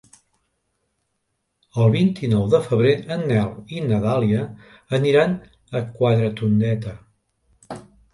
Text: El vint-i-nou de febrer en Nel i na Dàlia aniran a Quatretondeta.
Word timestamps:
El 1.81 1.91
vint-i-nou 1.95 2.47
de 2.53 2.61
febrer 2.67 2.93
en 3.15 3.21
Nel 3.31 3.51
i 3.75 3.83
na 3.89 3.99
Dàlia 4.05 4.39
aniran 5.01 5.37
a 5.81 5.83
Quatretondeta. 6.01 6.95